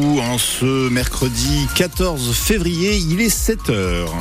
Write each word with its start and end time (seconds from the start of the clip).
en 0.00 0.38
ce 0.38 0.88
mercredi 0.88 1.66
14 1.76 2.34
février, 2.34 2.96
il 2.96 3.20
est 3.20 3.28
7 3.28 3.70
heures. 3.70 4.14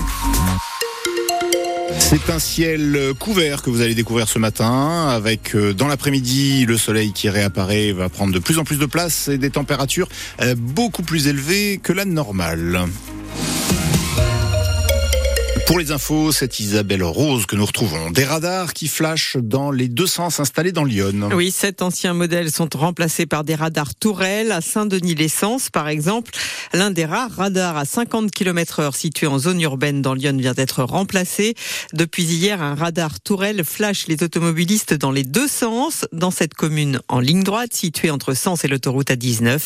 C'est 1.97 2.29
un 2.29 2.39
ciel 2.39 3.13
couvert 3.17 3.61
que 3.61 3.69
vous 3.69 3.81
allez 3.81 3.95
découvrir 3.95 4.27
ce 4.27 4.39
matin, 4.39 5.07
avec 5.09 5.55
euh, 5.55 5.73
dans 5.73 5.87
l'après-midi 5.87 6.65
le 6.65 6.77
soleil 6.77 7.13
qui 7.13 7.29
réapparaît 7.29 7.91
va 7.91 8.09
prendre 8.09 8.33
de 8.33 8.39
plus 8.39 8.57
en 8.57 8.63
plus 8.63 8.77
de 8.77 8.85
place 8.85 9.27
et 9.27 9.37
des 9.37 9.49
températures 9.51 10.09
euh, 10.41 10.55
beaucoup 10.57 11.03
plus 11.03 11.27
élevées 11.27 11.79
que 11.81 11.93
la 11.93 12.05
normale. 12.05 12.87
Pour 15.69 15.77
les 15.77 15.91
infos, 15.91 16.31
c'est 16.31 16.59
Isabelle 16.59 17.03
Rose 17.03 17.45
que 17.45 17.55
nous 17.55 17.63
retrouvons. 17.63 18.09
Des 18.09 18.23
radars 18.23 18.73
qui 18.73 18.87
flashent 18.87 19.37
dans 19.37 19.69
les 19.69 19.87
deux 19.87 20.07
sens 20.07 20.39
installés 20.39 20.71
dans 20.71 20.83
Lyon. 20.83 21.29
Oui, 21.31 21.51
sept 21.51 21.83
anciens 21.83 22.15
modèles 22.15 22.51
sont 22.51 22.69
remplacés 22.73 23.27
par 23.27 23.43
des 23.43 23.53
radars 23.53 23.93
tourelles 23.93 24.51
à 24.51 24.61
Saint-Denis-l'Essence, 24.61 25.69
par 25.69 25.87
exemple. 25.87 26.31
L'un 26.73 26.89
des 26.89 27.05
rares 27.05 27.29
radars 27.29 27.77
à 27.77 27.85
50 27.85 28.31
km 28.31 28.79
heure 28.79 28.95
situé 28.95 29.27
en 29.27 29.37
zone 29.37 29.61
urbaine 29.61 30.01
dans 30.01 30.15
Lyon 30.15 30.35
vient 30.37 30.53
d'être 30.53 30.81
remplacé. 30.81 31.53
Depuis 31.93 32.23
hier, 32.23 32.63
un 32.63 32.73
radar 32.73 33.19
tourelle 33.19 33.63
flash 33.63 34.07
les 34.07 34.23
automobilistes 34.23 34.95
dans 34.95 35.11
les 35.11 35.23
deux 35.23 35.47
sens 35.47 36.07
dans 36.11 36.31
cette 36.31 36.55
commune 36.55 36.99
en 37.09 37.19
ligne 37.19 37.43
droite 37.43 37.75
située 37.75 38.09
entre 38.09 38.33
Sens 38.33 38.65
et 38.65 38.67
l'autoroute 38.67 39.11
A19. 39.11 39.59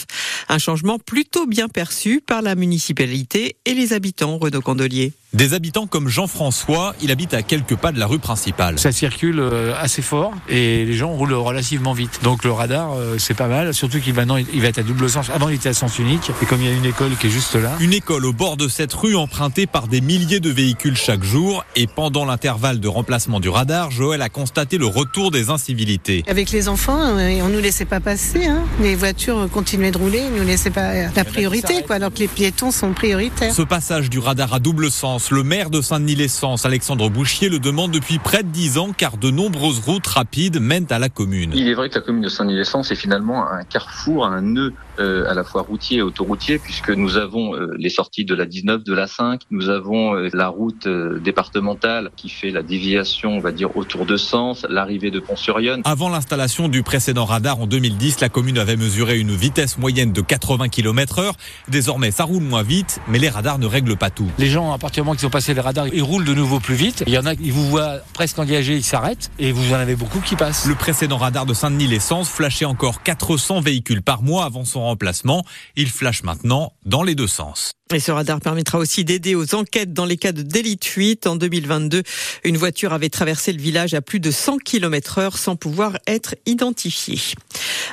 Un 0.49 0.57
changement 0.57 0.99
plutôt 0.99 1.47
bien 1.47 1.69
perçu 1.69 2.19
par 2.19 2.41
la 2.41 2.55
municipalité 2.55 3.55
et 3.63 3.73
les 3.73 3.93
habitants, 3.93 4.37
Renaud 4.37 4.59
Condelier. 4.59 5.13
Des 5.33 5.55
habitants 5.55 5.87
comme 5.87 6.09
Jean-François, 6.09 6.93
il 7.01 7.09
habite 7.09 7.33
à 7.33 7.41
quelques 7.41 7.75
pas 7.75 7.91
de 7.91 7.97
la 7.97 8.05
rue 8.05 8.19
principale. 8.19 8.77
Ça 8.77 8.91
circule 8.91 9.39
euh, 9.39 9.73
assez 9.81 10.03
fort 10.03 10.31
et 10.47 10.85
les 10.85 10.93
gens 10.93 11.09
roulent 11.09 11.33
relativement 11.33 11.93
vite. 11.93 12.19
Donc 12.21 12.43
le 12.43 12.51
radar, 12.51 12.93
euh, 12.93 13.17
c'est 13.17 13.33
pas 13.33 13.47
mal, 13.47 13.73
surtout 13.73 13.99
qu'il 13.99 14.13
maintenant 14.13 14.37
il 14.37 14.61
va 14.61 14.67
être 14.67 14.77
à 14.77 14.83
double 14.83 15.09
sens. 15.09 15.31
Avant 15.33 15.49
il 15.49 15.55
était 15.55 15.69
à 15.69 15.73
sens 15.73 15.97
unique 15.97 16.31
et 16.39 16.45
comme 16.45 16.61
il 16.61 16.67
y 16.67 16.71
a 16.71 16.75
une 16.75 16.85
école 16.85 17.15
qui 17.19 17.27
est 17.27 17.29
juste 17.31 17.55
là. 17.55 17.71
Une 17.79 17.93
école 17.93 18.25
au 18.25 18.31
bord 18.31 18.57
de 18.57 18.67
cette 18.67 18.93
rue 18.93 19.15
empruntée 19.15 19.65
par 19.65 19.87
des 19.87 20.01
milliers 20.01 20.39
de 20.39 20.51
véhicules 20.51 20.95
chaque 20.95 21.23
jour 21.23 21.65
et 21.75 21.87
pendant 21.87 22.25
l'intervalle 22.25 22.79
de 22.79 22.87
remplacement 22.87 23.39
du 23.39 23.49
radar, 23.49 23.89
Joël 23.89 24.21
a 24.21 24.29
constaté 24.29 24.77
le 24.77 24.85
retour 24.85 25.31
des 25.31 25.49
incivilités. 25.49 26.23
Avec 26.27 26.51
les 26.51 26.69
enfants, 26.69 27.01
euh, 27.01 27.39
on 27.41 27.49
nous 27.49 27.59
laissait 27.59 27.85
pas 27.85 27.99
passer. 27.99 28.45
Hein. 28.45 28.65
Les 28.81 28.93
voitures 28.93 29.49
continuaient 29.51 29.89
de 29.89 29.97
rouler, 29.97 30.21
ils 30.31 30.39
nous 30.39 30.45
laissaient 30.45 30.69
pas 30.69 31.09
la 31.15 31.23
priorité, 31.25 31.81
quoi, 31.81 31.95
alors 31.95 32.13
que 32.13 32.19
les 32.19 32.27
piétons 32.27 32.69
sont 32.69 32.93
prioritaires. 32.93 33.51
Ce 33.51 33.63
passage 33.63 34.11
du 34.11 34.19
radar 34.19 34.53
à 34.53 34.59
double 34.59 34.91
sens 34.91 35.22
le 35.31 35.43
maire 35.43 35.69
de 35.69 35.81
Saint-Denis-l'Essence, 35.81 36.65
Alexandre 36.65 37.09
Bouchier, 37.09 37.49
le 37.49 37.59
demande 37.59 37.91
depuis 37.91 38.19
près 38.19 38.43
de 38.43 38.49
10 38.49 38.77
ans 38.77 38.91
car 38.95 39.17
de 39.17 39.31
nombreuses 39.31 39.79
routes 39.79 40.07
rapides 40.07 40.59
mènent 40.59 40.87
à 40.89 40.99
la 40.99 41.09
commune. 41.09 41.51
Il 41.53 41.67
est 41.67 41.73
vrai 41.73 41.89
que 41.89 41.95
la 41.95 42.01
commune 42.01 42.23
de 42.23 42.29
Saint-Denis-l'Essence 42.29 42.91
est 42.91 42.95
finalement 42.95 43.47
un 43.47 43.63
carrefour, 43.63 44.25
un 44.25 44.41
nœud 44.41 44.73
euh, 44.99 45.29
à 45.29 45.33
la 45.33 45.43
fois 45.43 45.63
routier 45.63 45.97
et 45.97 46.01
autoroutier 46.03 46.59
puisque 46.59 46.91
nous 46.91 47.17
avons 47.17 47.55
euh, 47.55 47.73
les 47.77 47.89
sorties 47.89 48.25
de 48.25 48.35
la 48.35 48.45
19, 48.45 48.83
de 48.83 48.93
la 48.93 49.07
5, 49.07 49.41
nous 49.49 49.69
avons 49.69 50.15
euh, 50.15 50.29
la 50.33 50.49
route 50.49 50.87
départementale 50.87 52.11
qui 52.15 52.29
fait 52.29 52.51
la 52.51 52.61
déviation, 52.61 53.31
on 53.31 53.39
va 53.39 53.51
dire, 53.51 53.75
autour 53.75 54.05
de 54.05 54.17
Sens, 54.17 54.67
l'arrivée 54.69 55.09
de 55.09 55.19
Pont-sur-Yonne. 55.19 55.81
Avant 55.85 56.09
l'installation 56.09 56.67
du 56.69 56.83
précédent 56.83 57.25
radar 57.25 57.59
en 57.59 57.65
2010, 57.65 58.19
la 58.19 58.29
commune 58.29 58.59
avait 58.59 58.75
mesuré 58.75 59.17
une 59.17 59.35
vitesse 59.35 59.79
moyenne 59.79 60.11
de 60.11 60.21
80 60.21 60.69
km 60.69 61.19
heure. 61.19 61.33
Désormais, 61.69 62.11
ça 62.11 62.25
roule 62.25 62.43
moins 62.43 62.63
vite, 62.63 62.99
mais 63.07 63.17
les 63.17 63.29
radars 63.29 63.57
ne 63.57 63.65
règlent 63.65 63.97
pas 63.97 64.11
tout. 64.11 64.29
Les 64.37 64.47
gens, 64.47 64.73
à 64.73 64.77
partir 64.77 65.03
du 65.03 65.07
moment 65.07 65.15
qu'ils 65.15 65.27
ont 65.27 65.31
passé 65.31 65.55
les 65.55 65.61
radars, 65.61 65.87
ils 65.87 66.03
roulent 66.03 66.25
de 66.25 66.35
nouveau 66.35 66.59
plus 66.59 66.75
vite. 66.75 67.03
Il 67.07 67.13
y 67.13 67.17
en 67.17 67.25
a, 67.25 67.33
ils 67.33 67.51
vous 67.51 67.67
voient 67.67 67.97
presque 68.13 68.37
engagés, 68.37 68.75
ils 68.75 68.83
s'arrêtent, 68.83 69.31
et 69.39 69.51
vous 69.51 69.73
en 69.73 69.77
avez 69.77 69.95
beaucoup 69.95 70.19
qui 70.19 70.35
passent. 70.35 70.67
Le 70.67 70.75
précédent 70.75 71.17
radar 71.17 71.47
de 71.47 71.55
Saint-Denis-l'Essence 71.55 72.29
flashait 72.29 72.65
encore 72.65 73.01
400 73.01 73.61
véhicules 73.61 74.03
par 74.03 74.21
mois 74.21 74.45
avant 74.45 74.65
son 74.65 74.82
remplacement. 74.83 75.45
Il 75.75 75.89
flash 75.89 76.23
maintenant 76.23 76.73
dans 76.85 77.03
les 77.03 77.15
deux 77.15 77.27
sens. 77.27 77.73
Et 77.93 77.99
ce 77.99 78.11
radar 78.11 78.41
permettra 78.41 78.79
aussi 78.79 79.05
d'aider 79.05 79.35
aux 79.35 79.53
enquêtes 79.53 79.93
dans 79.93 80.05
les 80.05 80.17
cas 80.17 80.31
de 80.31 80.41
délit 80.41 80.77
de 80.77 80.85
fuite. 80.85 81.27
En 81.27 81.35
2022, 81.35 82.01
une 82.43 82.57
voiture 82.57 82.91
avait 82.91 83.09
traversé 83.09 83.53
le 83.53 83.61
village 83.61 83.93
à 83.93 84.01
plus 84.01 84.19
de 84.19 84.31
100 84.31 84.57
km 84.59 85.19
heure 85.19 85.37
sans 85.37 85.55
pouvoir 85.55 85.97
être 86.07 86.35
identifiée. 86.47 87.19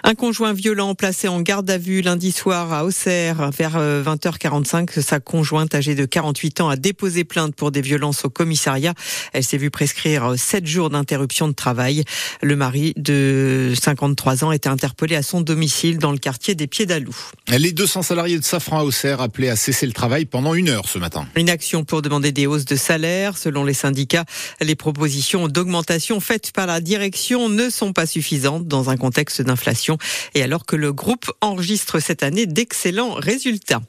Un 0.03 0.15
conjoint 0.15 0.55
violent 0.55 0.95
placé 0.95 1.29
en 1.29 1.41
garde 1.43 1.69
à 1.69 1.77
vue 1.77 2.01
lundi 2.01 2.33
soir 2.33 2.73
à 2.73 2.85
Auxerre 2.85 3.51
vers 3.51 3.79
20h45. 3.79 4.99
Euh, 4.99 5.03
Sa 5.03 5.21
conjointe 5.21 5.75
âgée 5.75 5.95
de 5.95 6.07
48 6.07 6.63
ans 6.63 6.69
a 6.71 6.77
déposé 6.77 7.25
plainte 7.25 7.55
pour 7.55 7.71
des 7.71 7.83
violences 7.83 8.25
au 8.25 8.31
commissariat. 8.31 8.95
Elle 9.35 9.45
s'est 9.45 9.59
vue 9.59 9.71
prescrire 9.71 10.35
7 10.37 10.67
jours 10.67 10.89
d'interruption 10.89 11.49
de 11.49 11.53
travail. 11.53 12.05
Le 12.41 12.57
mari 12.57 12.95
de 12.97 13.75
53 13.79 14.45
ans 14.45 14.53
était 14.53 14.69
interpellé 14.69 15.17
à 15.17 15.23
son 15.23 15.43
domicile 15.43 15.99
dans 15.99 16.13
le 16.13 16.19
quartier 16.19 16.55
des 16.55 16.67
Pieds 16.67 16.87
d'Alou. 16.87 17.15
Les 17.49 17.73
200 17.73 18.03
salariés 18.03 18.39
de 18.39 18.45
Safran 18.45 18.79
à 18.79 18.85
Auxerre 18.85 19.21
appelés 19.21 19.51
à 19.51 19.57
cesser 19.57 19.90
le 19.91 19.95
travail 19.95 20.25
pendant 20.25 20.55
une 20.55 20.69
heure 20.69 20.89
ce 20.89 20.99
matin. 20.99 21.27
Une 21.35 21.51
action 21.51 21.85
pour 21.85 22.01
demander 22.01 22.31
des 22.31 22.47
hausses 22.47 22.65
de 22.65 22.77
salaire. 22.77 23.37
Selon 23.37 23.65
les 23.65 23.75
syndicats, 23.75 24.25
les 24.61 24.77
propositions 24.77 25.49
d'augmentation 25.49 26.21
faites 26.21 26.53
par 26.53 26.67
la 26.67 26.81
direction 26.81 27.49
ne 27.49 27.69
sont 27.69 27.93
pas 27.93 28.07
suffisantes 28.07 28.69
dans 28.69 28.89
un 28.89 28.97
contexte 28.97 29.43
d'inflation 29.43 29.99
et 30.35 30.43
alors 30.43 30.65
que 30.65 30.77
le 30.77 30.93
groupe 30.93 31.31
enregistre 31.41 31.99
cette 31.99 32.23
année 32.23 32.47
d'excellents 32.47 33.15
résultats. 33.15 33.81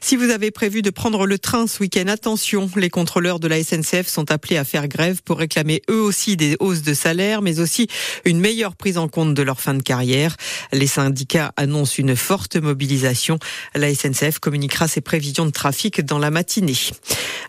Si 0.00 0.14
vous 0.14 0.30
avez 0.30 0.50
prévu 0.50 0.80
de 0.80 0.90
prendre 0.90 1.26
le 1.26 1.38
train 1.38 1.66
ce 1.66 1.80
week-end, 1.80 2.06
attention, 2.06 2.70
les 2.76 2.88
contrôleurs 2.88 3.40
de 3.40 3.48
la 3.48 3.62
SNCF 3.62 4.06
sont 4.06 4.30
appelés 4.30 4.56
à 4.56 4.64
faire 4.64 4.86
grève 4.86 5.22
pour 5.24 5.38
réclamer 5.38 5.82
eux 5.90 6.00
aussi 6.00 6.36
des 6.36 6.56
hausses 6.60 6.82
de 6.82 6.94
salaire, 6.94 7.42
mais 7.42 7.58
aussi 7.58 7.88
une 8.24 8.38
meilleure 8.38 8.76
prise 8.76 8.96
en 8.96 9.08
compte 9.08 9.34
de 9.34 9.42
leur 9.42 9.60
fin 9.60 9.74
de 9.74 9.82
carrière. 9.82 10.36
Les 10.72 10.86
syndicats 10.86 11.52
annoncent 11.56 11.96
une 11.98 12.14
forte 12.14 12.56
mobilisation. 12.56 13.38
La 13.74 13.92
SNCF 13.92 14.38
communiquera 14.38 14.86
ses 14.86 15.00
prévisions 15.00 15.37
de 15.46 15.50
trafic 15.50 16.00
dans 16.04 16.18
la 16.18 16.30
matinée. 16.30 16.74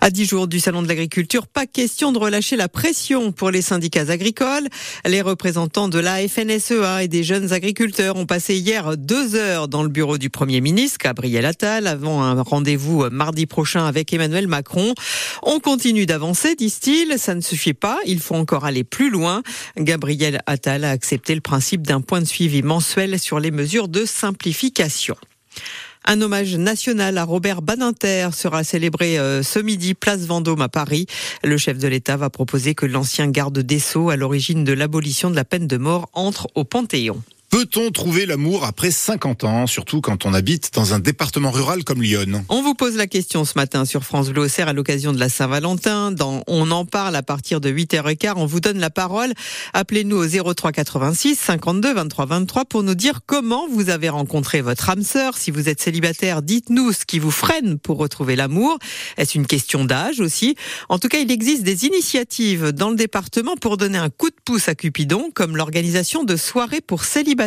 À 0.01 0.09
dix 0.09 0.25
jours 0.25 0.47
du 0.47 0.59
Salon 0.59 0.81
de 0.81 0.87
l'Agriculture, 0.87 1.45
pas 1.47 1.65
question 1.65 2.11
de 2.11 2.17
relâcher 2.17 2.55
la 2.55 2.69
pression 2.69 3.31
pour 3.31 3.51
les 3.51 3.61
syndicats 3.61 4.09
agricoles. 4.09 4.67
Les 5.05 5.21
représentants 5.21 5.89
de 5.89 5.99
la 5.99 6.25
FNSEA 6.27 7.03
et 7.03 7.07
des 7.07 7.23
jeunes 7.23 7.51
agriculteurs 7.51 8.15
ont 8.15 8.25
passé 8.25 8.55
hier 8.55 8.95
deux 8.97 9.35
heures 9.35 9.67
dans 9.67 9.83
le 9.83 9.89
bureau 9.89 10.17
du 10.17 10.29
Premier 10.29 10.61
ministre, 10.61 10.97
Gabriel 11.03 11.45
Attal, 11.45 11.87
avant 11.87 12.21
un 12.23 12.41
rendez-vous 12.41 13.09
mardi 13.09 13.45
prochain 13.45 13.85
avec 13.85 14.13
Emmanuel 14.13 14.47
Macron. 14.47 14.93
On 15.43 15.59
continue 15.59 16.05
d'avancer, 16.05 16.55
disent-ils. 16.55 17.15
Ça 17.17 17.35
ne 17.35 17.41
suffit 17.41 17.73
pas. 17.73 17.99
Il 18.05 18.19
faut 18.19 18.35
encore 18.35 18.65
aller 18.65 18.83
plus 18.83 19.09
loin. 19.09 19.41
Gabriel 19.77 20.41
Attal 20.45 20.85
a 20.85 20.91
accepté 20.91 21.35
le 21.35 21.41
principe 21.41 21.85
d'un 21.85 22.01
point 22.01 22.21
de 22.21 22.25
suivi 22.25 22.61
mensuel 22.61 23.19
sur 23.19 23.39
les 23.39 23.51
mesures 23.51 23.87
de 23.87 24.05
simplification. 24.05 25.15
Un 26.11 26.21
hommage 26.21 26.55
national 26.55 27.19
à 27.19 27.23
Robert 27.23 27.61
Badinter 27.61 28.29
sera 28.33 28.63
célébré 28.63 29.19
euh, 29.19 29.43
ce 29.43 29.59
midi, 29.59 29.93
place 29.93 30.21
Vendôme 30.21 30.61
à 30.63 30.67
Paris. 30.67 31.05
Le 31.43 31.55
chef 31.55 31.77
de 31.77 31.87
l'État 31.87 32.17
va 32.17 32.31
proposer 32.31 32.73
que 32.73 32.87
l'ancien 32.87 33.27
garde 33.27 33.59
des 33.59 33.77
Sceaux, 33.77 34.09
à 34.09 34.15
l'origine 34.15 34.63
de 34.63 34.73
l'abolition 34.73 35.29
de 35.29 35.35
la 35.35 35.45
peine 35.45 35.67
de 35.67 35.77
mort, 35.77 36.09
entre 36.13 36.47
au 36.55 36.63
Panthéon. 36.63 37.21
Peut-on 37.49 37.89
trouver 37.89 38.27
l'amour 38.27 38.63
après 38.63 38.91
50 38.91 39.43
ans, 39.43 39.65
surtout 39.65 40.01
quand 40.01 40.27
on 40.27 40.35
habite 40.35 40.71
dans 40.75 40.93
un 40.93 40.99
département 40.99 41.49
rural 41.49 41.83
comme 41.83 41.99
Lyon 41.99 42.45
On 42.47 42.61
vous 42.61 42.75
pose 42.75 42.95
la 42.95 43.07
question 43.07 43.43
ce 43.43 43.53
matin 43.55 43.85
sur 43.85 44.03
France 44.03 44.29
Bleu 44.29 44.45
à 44.59 44.73
l'occasion 44.73 45.13
de 45.13 45.19
la 45.19 45.29
Saint-Valentin. 45.29 46.11
Dans 46.11 46.43
On 46.45 46.69
en 46.69 46.85
parle 46.85 47.15
à 47.15 47.23
partir 47.23 47.59
de 47.59 47.71
8h15. 47.71 48.33
On 48.35 48.45
vous 48.45 48.59
donne 48.59 48.77
la 48.77 48.91
parole. 48.91 49.33
Appelez-nous 49.73 50.17
au 50.17 50.53
03 50.53 50.71
86 50.71 51.37
52 51.37 51.91
23 51.91 52.27
23 52.27 52.65
pour 52.65 52.83
nous 52.83 52.93
dire 52.93 53.21
comment 53.25 53.67
vous 53.67 53.89
avez 53.89 54.09
rencontré 54.09 54.61
votre 54.61 54.87
âme 54.91 55.03
sœur. 55.03 55.35
Si 55.35 55.49
vous 55.49 55.69
êtes 55.69 55.81
célibataire, 55.81 56.43
dites-nous 56.43 56.91
ce 56.91 57.05
qui 57.05 57.17
vous 57.17 57.31
freine 57.31 57.79
pour 57.79 57.97
retrouver 57.97 58.35
l'amour. 58.35 58.77
Est-ce 59.17 59.35
une 59.35 59.47
question 59.47 59.85
d'âge 59.85 60.19
aussi? 60.19 60.55
En 60.87 60.99
tout 60.99 61.07
cas, 61.07 61.17
il 61.17 61.31
existe 61.31 61.63
des 61.63 61.85
initiatives 61.85 62.73
dans 62.73 62.91
le 62.91 62.95
département 62.95 63.55
pour 63.55 63.77
donner 63.77 63.97
un 63.97 64.09
coup 64.09 64.29
de 64.29 64.35
pouce 64.45 64.69
à 64.69 64.75
Cupidon, 64.75 65.31
comme 65.33 65.57
l'organisation 65.57 66.23
de 66.23 66.35
soirées 66.35 66.81
pour 66.81 67.05
célibataires 67.05 67.38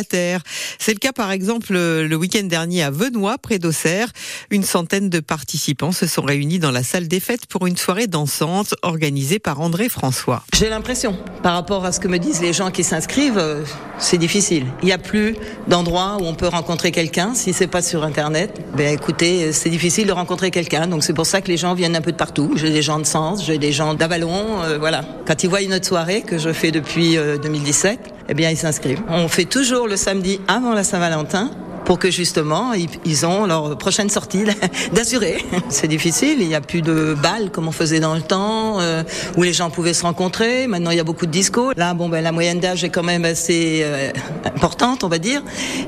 c'est 0.79 0.93
le 0.93 0.99
cas 0.99 1.11
par 1.11 1.31
exemple 1.31 1.73
le 1.73 2.15
week-end 2.15 2.43
dernier 2.43 2.83
à 2.83 2.91
Venoy, 2.91 3.37
près 3.37 3.59
d'Auxerre. 3.59 4.09
Une 4.49 4.63
centaine 4.63 5.09
de 5.09 5.19
participants 5.19 5.91
se 5.91 6.07
sont 6.07 6.23
réunis 6.23 6.59
dans 6.59 6.71
la 6.71 6.83
salle 6.83 7.07
des 7.07 7.19
fêtes 7.19 7.45
pour 7.45 7.67
une 7.67 7.77
soirée 7.77 8.07
dansante 8.07 8.75
organisée 8.81 9.39
par 9.39 9.61
André 9.61 9.89
François. 9.89 10.43
J'ai 10.55 10.69
l'impression, 10.69 11.17
par 11.41 11.53
rapport 11.53 11.85
à 11.85 11.91
ce 11.91 11.99
que 11.99 12.07
me 12.07 12.17
disent 12.17 12.41
les 12.41 12.53
gens 12.53 12.71
qui 12.71 12.83
s'inscrivent, 12.83 13.37
euh, 13.37 13.63
c'est 13.99 14.17
difficile. 14.17 14.65
Il 14.81 14.85
n'y 14.85 14.91
a 14.91 14.97
plus 14.97 15.35
d'endroit 15.67 16.17
où 16.19 16.25
on 16.25 16.33
peut 16.33 16.47
rencontrer 16.47 16.91
quelqu'un 16.91 17.33
si 17.33 17.53
c'est 17.53 17.67
pas 17.67 17.81
sur 17.81 18.03
Internet. 18.03 18.61
Ben 18.75 18.93
écoutez, 18.93 19.51
c'est 19.51 19.69
difficile 19.69 20.07
de 20.07 20.11
rencontrer 20.11 20.51
quelqu'un, 20.51 20.87
donc 20.87 21.03
c'est 21.03 21.13
pour 21.13 21.25
ça 21.25 21.41
que 21.41 21.47
les 21.47 21.57
gens 21.57 21.73
viennent 21.73 21.95
un 21.95 22.01
peu 22.01 22.11
de 22.11 22.17
partout. 22.17 22.53
J'ai 22.55 22.71
des 22.71 22.81
gens 22.81 22.99
de 22.99 23.05
Sens, 23.05 23.45
j'ai 23.45 23.57
des 23.57 23.71
gens 23.71 23.93
d'Avalon, 23.93 24.63
euh, 24.63 24.77
voilà. 24.77 25.03
Quand 25.25 25.43
ils 25.43 25.49
voient 25.49 25.61
une 25.61 25.73
autre 25.73 25.87
soirée 25.87 26.21
que 26.21 26.37
je 26.37 26.51
fais 26.51 26.71
depuis 26.71 27.15
2017, 27.15 27.99
euh, 27.99 28.12
eh 28.29 28.33
bien 28.33 28.49
ils 28.49 28.57
s'inscrivent. 28.57 29.01
On 29.09 29.27
fait 29.27 29.45
toujours 29.45 29.87
le 29.87 29.95
samedi 29.95 30.39
avant 30.47 30.73
la 30.73 30.83
Saint-Valentin 30.83 31.51
pour 31.85 31.99
que 31.99 32.11
justement 32.11 32.73
ils, 32.73 32.89
ils 33.05 33.25
ont 33.25 33.45
leur 33.45 33.77
prochaine 33.77 34.09
sortie 34.09 34.43
d'assurer. 34.93 35.45
C'est 35.69 35.87
difficile, 35.87 36.37
il 36.39 36.47
n'y 36.47 36.55
a 36.55 36.61
plus 36.61 36.81
de 36.81 37.15
balles 37.21 37.51
comme 37.51 37.67
on 37.67 37.71
faisait 37.71 37.99
dans 37.99 38.15
le 38.15 38.21
temps, 38.21 38.79
euh, 38.79 39.03
où 39.37 39.43
les 39.43 39.53
gens 39.53 39.69
pouvaient 39.69 39.93
se 39.93 40.03
rencontrer. 40.03 40.67
Maintenant, 40.67 40.91
il 40.91 40.97
y 40.97 40.99
a 40.99 41.03
beaucoup 41.03 41.25
de 41.25 41.31
disco. 41.31 41.71
Là, 41.75 41.93
bon, 41.93 42.09
ben 42.09 42.21
la 42.21 42.31
moyenne 42.31 42.59
d'âge 42.59 42.83
est 42.83 42.89
quand 42.89 43.03
même 43.03 43.25
assez 43.25 43.81
euh, 43.83 44.11
importante, 44.45 45.03
on 45.03 45.07
va 45.07 45.19
dire, 45.19 45.41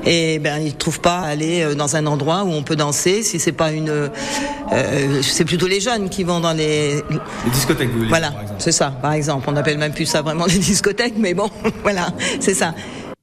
et 0.04 0.38
ben 0.38 0.58
ils 0.58 0.74
trouvent 0.74 1.00
pas 1.00 1.18
à 1.18 1.26
aller 1.26 1.62
euh, 1.62 1.74
dans 1.74 1.96
un 1.96 2.06
endroit 2.06 2.44
où 2.44 2.50
on 2.50 2.62
peut 2.62 2.76
danser. 2.76 3.22
Si 3.22 3.38
c'est 3.38 3.52
pas 3.52 3.72
une, 3.72 3.90
euh, 3.90 5.22
c'est 5.22 5.44
plutôt 5.44 5.66
les 5.66 5.80
jeunes 5.80 6.08
qui 6.08 6.24
vont 6.24 6.40
dans 6.40 6.52
les, 6.52 6.96
les 6.96 7.50
discothèques. 7.52 7.90
Vous 7.90 8.08
voilà, 8.08 8.32
c'est 8.58 8.72
ça. 8.72 8.90
Par 8.90 9.12
exemple, 9.12 9.46
on 9.48 9.56
appelle 9.56 9.78
même 9.78 9.92
plus 9.92 10.06
ça 10.06 10.22
vraiment 10.22 10.46
des 10.46 10.58
discothèques, 10.58 11.14
mais 11.16 11.34
bon, 11.34 11.50
voilà, 11.82 12.08
c'est 12.40 12.54
ça. 12.54 12.74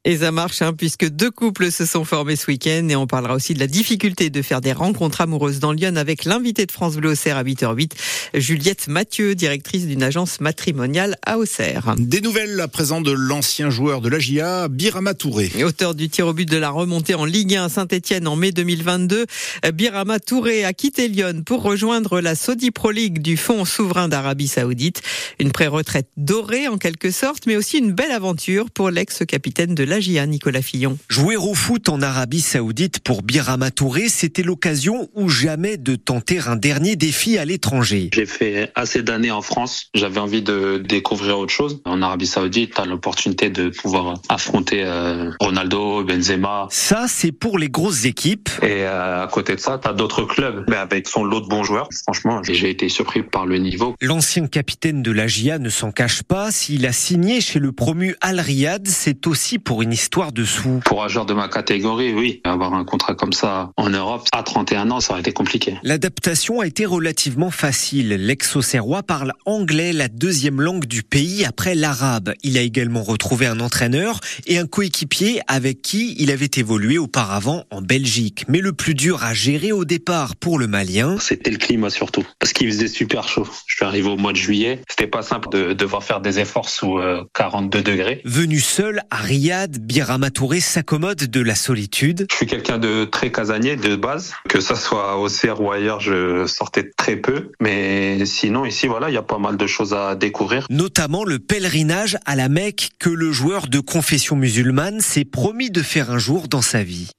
Et 0.05 0.17
ça 0.17 0.31
marche, 0.33 0.61
hein, 0.61 0.73
puisque 0.73 1.07
deux 1.07 1.31
couples 1.31 1.71
se 1.71 1.85
sont 1.85 2.03
formés 2.03 2.35
ce 2.35 2.47
week-end. 2.47 2.85
Et 2.89 2.95
on 2.97 3.07
parlera 3.07 3.35
aussi 3.35 3.53
de 3.53 3.59
la 3.59 3.67
difficulté 3.67 4.29
de 4.29 4.41
faire 4.41 4.59
des 4.59 4.73
rencontres 4.73 5.21
amoureuses 5.21 5.59
dans 5.59 5.71
Lyon 5.71 5.95
avec 5.95 6.25
l'invité 6.25 6.65
de 6.65 6.73
France 6.73 6.97
Bleu 6.97 7.11
Auxerre 7.11 7.37
à 7.37 7.43
8h08, 7.45 7.91
Juliette 8.33 8.89
Mathieu, 8.89 9.33
directrice 9.33 9.87
d'une 9.87 10.03
agence 10.03 10.41
matrimoniale 10.41 11.15
à 11.25 11.37
Auxerre. 11.37 11.95
Des 11.97 12.19
nouvelles 12.19 12.59
à 12.59 12.67
présent 12.67 12.99
de 12.99 13.13
l'ancien 13.13 13.69
joueur 13.69 14.01
de 14.01 14.09
l'AGIA, 14.09 14.67
Birama 14.67 15.13
Touré. 15.13 15.63
Auteur 15.63 15.95
du 15.95 16.09
tir 16.09 16.27
au 16.27 16.33
but 16.33 16.49
de 16.49 16.57
la 16.57 16.69
remontée 16.69 17.15
en 17.15 17.23
Ligue 17.23 17.55
1 17.55 17.69
Saint-Etienne 17.69 18.27
en 18.27 18.35
mai 18.35 18.51
2022, 18.51 19.25
Birama 19.73 20.19
Touré 20.19 20.65
a 20.65 20.73
quitté 20.73 21.07
Lyon 21.07 21.43
pour 21.45 21.61
rejoindre 21.63 22.19
la 22.19 22.35
Saudi 22.35 22.71
Pro 22.71 22.91
League 22.91 23.21
du 23.21 23.37
Fonds 23.37 23.63
souverain 23.63 24.09
d'Arabie 24.09 24.49
Saoudite. 24.49 25.01
Une 25.39 25.53
pré-retraite 25.53 26.09
dorée 26.17 26.67
en 26.67 26.77
quelque 26.77 27.09
sorte, 27.09 27.47
mais 27.47 27.55
aussi 27.55 27.77
une 27.77 27.93
belle 27.93 28.11
aventure 28.11 28.69
pour 28.69 28.89
l'ex-capitaine 28.89 29.73
de 29.73 29.92
l'AGIA, 29.93 30.25
Nicolas 30.25 30.63
Fillon. 30.63 30.97
Jouer 31.07 31.35
au 31.35 31.53
foot 31.53 31.87
en 31.87 32.01
Arabie 32.01 32.41
Saoudite 32.41 32.99
pour 32.99 33.21
Birama 33.21 33.69
Touré, 33.69 34.09
c'était 34.09 34.41
l'occasion 34.41 35.07
ou 35.13 35.29
jamais 35.29 35.77
de 35.77 35.95
tenter 35.95 36.39
un 36.47 36.55
dernier 36.55 36.95
défi 36.95 37.37
à 37.37 37.45
l'étranger? 37.45 38.09
J'ai 38.11 38.25
fait 38.25 38.71
assez 38.73 39.03
d'années 39.03 39.29
en 39.29 39.43
France. 39.43 39.89
J'avais 39.93 40.19
envie 40.19 40.41
de 40.41 40.83
découvrir 40.83 41.37
autre 41.37 41.53
chose. 41.53 41.79
En 41.85 42.01
Arabie 42.01 42.25
Saoudite, 42.25 42.73
tu 42.73 42.81
as 42.81 42.85
l'opportunité 42.85 43.51
de 43.51 43.69
pouvoir 43.69 44.15
affronter 44.29 44.81
euh, 44.83 45.29
Ronaldo, 45.39 46.03
Benzema. 46.03 46.67
Ça, 46.71 47.05
c'est 47.07 47.31
pour 47.31 47.59
les 47.59 47.69
grosses 47.69 48.05
équipes. 48.05 48.49
Et 48.63 48.85
euh, 48.85 49.23
à 49.23 49.27
côté 49.27 49.53
de 49.53 49.59
ça, 49.59 49.79
tu 49.79 49.87
as 49.87 49.93
d'autres 49.93 50.23
clubs, 50.23 50.65
mais 50.67 50.77
avec 50.77 51.07
son 51.07 51.23
lot 51.23 51.41
de 51.41 51.47
bons 51.47 51.63
joueurs. 51.63 51.87
Franchement, 52.01 52.41
j'ai 52.41 52.71
été 52.71 52.89
surpris 52.89 53.21
par 53.21 53.45
le 53.45 53.59
niveau. 53.59 53.93
L'ancien 54.01 54.47
capitaine 54.47 55.03
de 55.03 55.11
l'AGIA 55.11 55.59
ne 55.59 55.69
s'en 55.69 55.91
cache 55.91 56.23
pas. 56.23 56.51
S'il 56.51 56.87
a 56.87 56.93
signé 56.93 57.41
chez 57.41 57.59
le 57.59 57.71
promu 57.71 58.15
Al 58.21 58.39
Riyad, 58.39 58.87
c'est 58.87 59.27
aussi 59.27 59.59
pour 59.59 59.82
une 59.83 59.93
histoire 59.93 60.31
de 60.31 60.43
sous. 60.43 60.79
Pour 60.85 61.03
un 61.03 61.07
joueur 61.07 61.25
de 61.25 61.33
ma 61.33 61.47
catégorie, 61.47 62.13
oui. 62.13 62.41
Avoir 62.43 62.73
un 62.73 62.85
contrat 62.85 63.15
comme 63.15 63.33
ça 63.33 63.71
en 63.77 63.89
Europe, 63.89 64.27
à 64.33 64.43
31 64.43 64.91
ans, 64.91 64.99
ça 64.99 65.13
aurait 65.13 65.21
été 65.21 65.33
compliqué. 65.33 65.77
L'adaptation 65.83 66.61
a 66.61 66.67
été 66.67 66.85
relativement 66.85 67.51
facile. 67.51 68.09
L'ex-Auxerrois 68.09 69.03
parle 69.03 69.33
anglais, 69.45 69.93
la 69.93 70.07
deuxième 70.07 70.61
langue 70.61 70.85
du 70.85 71.03
pays 71.03 71.45
après 71.45 71.75
l'arabe. 71.75 72.33
Il 72.43 72.57
a 72.57 72.61
également 72.61 73.03
retrouvé 73.03 73.45
un 73.45 73.59
entraîneur 73.59 74.19
et 74.47 74.57
un 74.57 74.65
coéquipier 74.65 75.41
avec 75.47 75.81
qui 75.81 76.15
il 76.17 76.31
avait 76.31 76.49
évolué 76.55 76.97
auparavant 76.97 77.65
en 77.69 77.81
Belgique. 77.81 78.45
Mais 78.47 78.59
le 78.59 78.73
plus 78.73 78.95
dur 78.95 79.23
à 79.23 79.33
gérer 79.33 79.71
au 79.71 79.85
départ 79.85 80.35
pour 80.35 80.57
le 80.57 80.67
Malien, 80.67 81.17
c'était 81.19 81.51
le 81.51 81.57
climat 81.57 81.89
surtout. 81.89 82.25
Parce 82.39 82.53
qu'il 82.53 82.67
faisait 82.71 82.87
super 82.87 83.27
chaud. 83.27 83.47
Je 83.67 83.75
suis 83.75 83.85
arrivé 83.85 84.09
au 84.09 84.17
mois 84.17 84.31
de 84.31 84.37
juillet. 84.37 84.81
C'était 84.89 85.07
pas 85.07 85.21
simple 85.21 85.49
de 85.51 85.73
devoir 85.73 86.03
faire 86.03 86.21
des 86.21 86.39
efforts 86.39 86.69
sous 86.69 86.99
42 87.33 87.81
degrés. 87.81 88.21
Venu 88.25 88.59
seul 88.59 89.01
à 89.09 89.17
Riyad, 89.17 89.72
Birama 89.79 90.29
Touré 90.29 90.59
s'accommode 90.59 91.17
de 91.17 91.41
la 91.41 91.55
solitude. 91.55 92.27
Je 92.31 92.35
suis 92.35 92.45
quelqu'un 92.45 92.77
de 92.77 93.05
très 93.05 93.31
casanier 93.31 93.75
de 93.75 93.95
base. 93.95 94.33
Que 94.49 94.59
ça 94.59 94.75
soit 94.75 95.17
au 95.17 95.27
CR 95.27 95.59
ou 95.61 95.71
ailleurs, 95.71 95.99
je 95.99 96.45
sortais 96.47 96.91
très 96.97 97.15
peu. 97.15 97.51
Mais 97.59 98.25
sinon, 98.25 98.65
ici, 98.65 98.87
voilà, 98.87 99.09
il 99.09 99.13
y 99.13 99.17
a 99.17 99.23
pas 99.23 99.37
mal 99.37 99.57
de 99.57 99.67
choses 99.67 99.93
à 99.93 100.15
découvrir. 100.15 100.65
Notamment 100.69 101.23
le 101.23 101.39
pèlerinage 101.39 102.17
à 102.25 102.35
la 102.35 102.49
Mecque 102.49 102.91
que 102.99 103.09
le 103.09 103.31
joueur 103.31 103.67
de 103.67 103.79
confession 103.79 104.35
musulmane 104.35 105.01
s'est 105.01 105.25
promis 105.25 105.69
de 105.69 105.81
faire 105.81 106.11
un 106.11 106.17
jour 106.17 106.47
dans 106.47 106.61
sa 106.61 106.83
vie. 106.83 107.09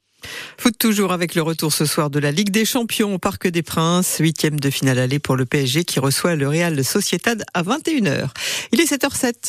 Foot 0.58 0.74
toujours 0.78 1.12
avec 1.12 1.34
le 1.34 1.42
retour 1.42 1.72
ce 1.72 1.84
soir 1.84 2.10
de 2.10 2.18
la 2.18 2.30
Ligue 2.30 2.50
des 2.50 2.64
Champions 2.64 3.14
au 3.14 3.18
Parc 3.18 3.46
des 3.46 3.62
Princes, 3.62 4.16
huitième 4.20 4.58
de 4.58 4.70
finale 4.70 4.98
aller 4.98 5.18
pour 5.18 5.36
le 5.36 5.44
PSG 5.44 5.84
qui 5.84 6.00
reçoit 6.00 6.36
le 6.36 6.48
Real 6.48 6.82
Sociedad 6.84 7.44
à 7.54 7.62
21h. 7.62 8.28
Il 8.72 8.80
est 8.80 8.90
7h07. 8.90 9.34